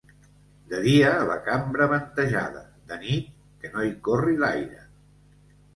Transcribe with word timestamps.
De 0.71 0.79
dia, 0.85 1.11
la 1.31 1.35
cambra 1.49 1.89
ventejada; 1.93 2.65
de 2.93 2.99
nit, 3.05 3.31
que 3.63 3.73
no 3.77 3.89
hi 3.91 3.95
corri 4.11 4.37
l'aire. 4.45 4.87